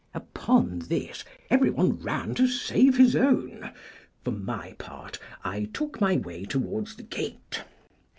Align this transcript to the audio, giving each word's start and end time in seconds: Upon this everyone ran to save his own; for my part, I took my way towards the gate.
Upon 0.15 0.79
this 0.79 1.23
everyone 1.51 1.99
ran 1.99 2.33
to 2.33 2.47
save 2.47 2.97
his 2.97 3.15
own; 3.15 3.71
for 4.23 4.31
my 4.31 4.73
part, 4.79 5.19
I 5.43 5.65
took 5.65 6.01
my 6.01 6.15
way 6.17 6.43
towards 6.43 6.95
the 6.95 7.03
gate. 7.03 7.61